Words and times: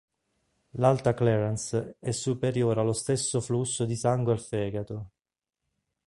L'alta 0.79 1.13
clearance 1.13 1.97
è 1.99 2.09
superiore 2.09 2.79
allo 2.79 2.91
stesso 2.91 3.39
flusso 3.39 3.85
di 3.85 3.95
sangue 3.95 4.31
al 4.31 4.39
fegato. 4.39 5.09